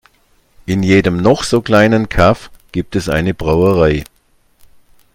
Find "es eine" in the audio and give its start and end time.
2.95-3.35